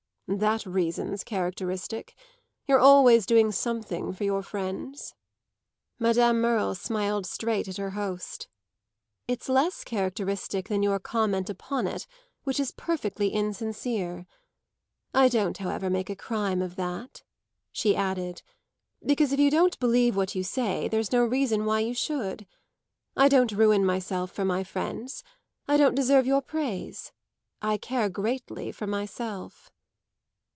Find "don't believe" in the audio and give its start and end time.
19.51-20.15